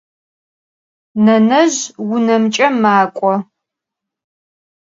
Nenezj 1.23 1.77
vunemç'e 2.07 2.67
mak'o. 2.81 3.33